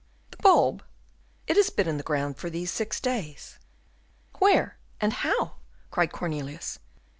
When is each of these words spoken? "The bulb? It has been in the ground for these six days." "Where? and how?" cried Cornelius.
"The 0.31 0.37
bulb? 0.37 0.83
It 1.45 1.57
has 1.57 1.69
been 1.69 1.87
in 1.87 1.97
the 1.97 2.01
ground 2.03 2.37
for 2.39 2.49
these 2.49 2.71
six 2.71 2.99
days." 2.99 3.59
"Where? 4.39 4.79
and 4.99 5.13
how?" 5.13 5.57
cried 5.91 6.11
Cornelius. 6.11 6.79